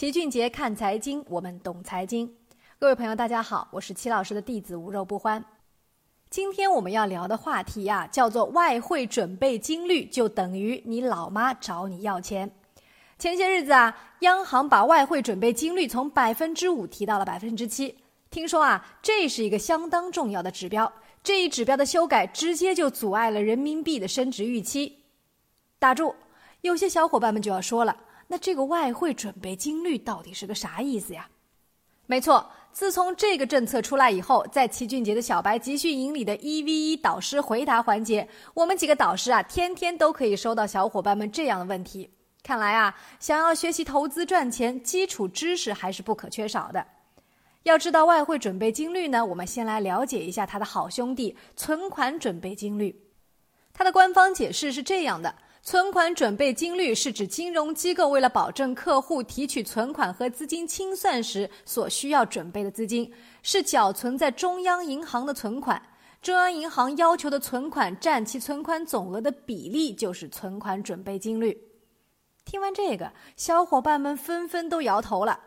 [0.00, 2.34] 齐俊杰看财经，我们懂财经。
[2.78, 5.44] 各位朋友，大家好，我是齐老师的弟子无肉不欢。
[6.30, 12.50] 今天我们要聊的话题呀，叫做外汇准备金率，就等于你老妈找你要钱。
[13.18, 17.94] 前些日子啊，央行把外汇准备金率从百分之五提到了百分之七。
[18.30, 20.90] 听说啊，这是一个相当重要的指标。
[21.22, 24.96] 这一指标的修改，直接就阻碍了人民币的升值预期。
[25.78, 26.14] 打住！
[26.62, 27.94] 有些小伙伴们就要说了，
[28.32, 31.28] 那这个外汇准备金率到底是个啥意思呀？
[32.06, 42.08] 没错，自从这个政策出来以后，在齐俊杰的小白集训营里的一 v 一导师回答环节，我们几个导师啊，天天都可以收到小伙伴们这样的问题。
[42.44, 46.86] 看来啊，想要学习投资赚钱，基础知识还是不可缺少的。
[47.64, 53.08] 要知道外汇准备金率呢，我们先来了解一下他的好兄弟——存款准备金率。
[53.72, 65.80] 它的官方解释是这样的：存款准备金率是指金融机构为了保证客户提取存款和资金清算时所需要准备的资金，是缴存在中央银行的存款。
[66.22, 71.56] 中央银行要求的存款占其存款总额的比例就是存款准备金率。
[72.44, 75.38] 听完这个，小伙伴们纷纷都摇头了。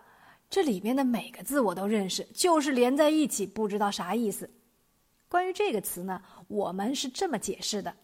[0.50, 4.50] 这里面的每个字我都认识，就是连在一起不知道啥意思。
[5.28, 7.96] 关于这个词呢，我们是这么解释的：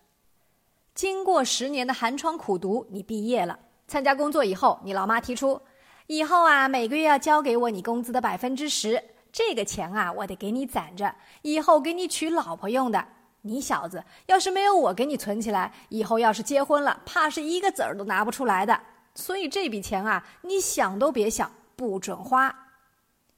[0.99, 5.61] 经过十年的寒窗苦读，你毕业了，参加工作以后，你老妈提出，
[6.07, 13.07] 以后啊每个月要交给我你工资的百分之十，这个钱啊我得给你攒着，以后给你娶老婆用的。
[13.43, 18.77] 你小子要是没有我给你存起来，以后要是结婚了，怕是一个子儿都拿不出来的。
[19.15, 21.49] 所以这笔钱啊，你想都别想。
[21.77, 22.53] 不准花，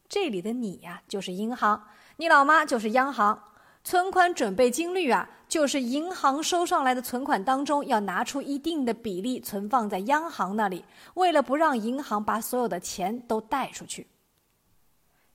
[0.09, 1.83] 这里的你呀就是银行，
[2.15, 3.39] 你老妈就是央行。
[3.83, 14.05] 存款准备金率啊，就是银行收上来的存款当中要拿出一定的比例存放在央行那里，为了不让银行把所有的钱都贷出去。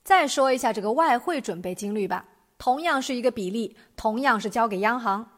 [0.05, 2.25] 再说一下这个外汇准备金率吧，
[2.57, 5.29] 同样是一个比例，同样是交给央行，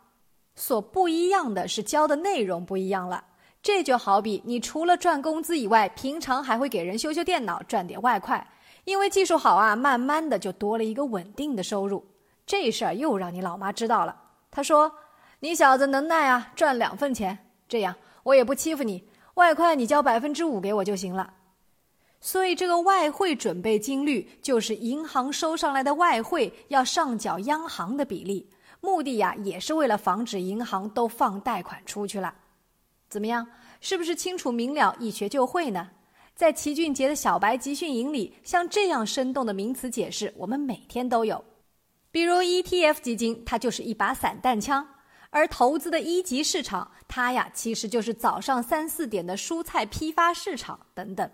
[0.55, 3.25] 所不一样的是交的内容不一样了。
[3.63, 8.47] 这就好比你除了赚工资以外，平常还会给人修修电脑，赚点外快。
[8.85, 12.05] 因为技术好啊，慢慢的就多了一个稳定的收入。
[12.49, 14.91] 这事儿又让你老妈知道了，她说
[15.41, 17.39] ：“你小子能耐啊，赚两份钱，
[17.69, 21.35] 这样我也不欺负你，外快你交百分之五给我就行了。”
[22.23, 28.49] 所以这个外汇准备金率就是银行收上来的外汇要上缴央行的比例，
[28.81, 32.35] 目的呀也是为了防止银行都放贷款出去了。
[33.11, 33.47] 怎么样？
[33.83, 35.91] 是不是清楚明了，一学就会呢？
[36.35, 41.45] 在齐俊杰的小白集训营里，像这样生动的名词解释，我们每天都有。
[42.11, 44.83] 比如 ETF 基金，它就是一把散弹枪；
[45.31, 51.31] 而投资的一级市场，它呀其实就是早上三四点的蔬菜批发市场等等。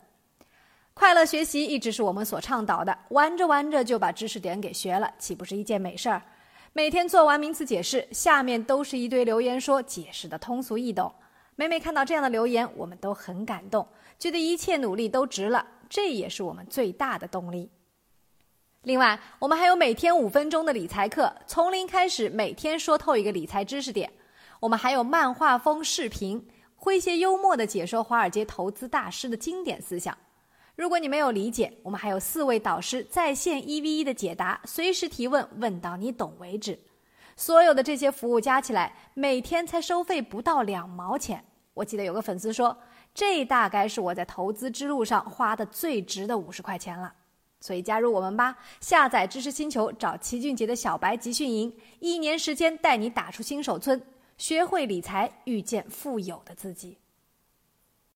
[0.93, 6.23] 快乐学习一直是我们所倡导的，玩着玩着就把知识点给学了，岂不是一件美事儿？
[6.73, 11.13] 每天做完名词解释，下面都是一堆留言说解释的通俗易懂。
[11.57, 13.87] 每每看到这样的留言，我们都很感动，
[14.19, 15.65] 觉得一切努力都值了。
[15.89, 17.71] 这也是我们最大的动力。
[18.84, 24.12] 另外，我们还有每天五分钟的理财课，从零开始，每天说透一个理财知识点。
[24.61, 26.47] 我们还有漫画风视频，
[26.78, 30.17] 诙谐幽默的解说华尔街投资大师的经典思想。
[30.77, 36.78] 如果你没有理解，我们还有四位导师在线一 v 一的解答，随时提问，问到你懂为止。
[37.37, 41.43] 所有的这些服务加起来，每天才收费不到两毛钱。
[41.72, 42.77] 我记得有个粉丝说，
[43.15, 47.15] 这大概是我在投资之路上花的最值的五十块钱了。
[47.65, 53.99] 所以加入我们吧，下载知识星球，找齐俊杰的小白集训营，一年时间带你打出新手村，
[54.37, 56.99] 学会理财，遇见富有的自己。